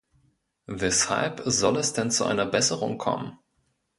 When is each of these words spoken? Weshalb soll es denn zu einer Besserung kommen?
Weshalb 0.65 1.43
soll 1.45 1.77
es 1.77 1.93
denn 1.93 2.09
zu 2.09 2.25
einer 2.25 2.47
Besserung 2.47 2.97
kommen? 2.97 3.37